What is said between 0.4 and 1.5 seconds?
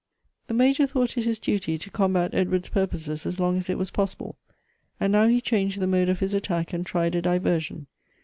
The Major thought it his